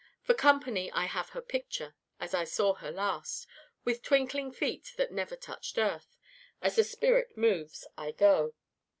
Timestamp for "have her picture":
1.05-1.93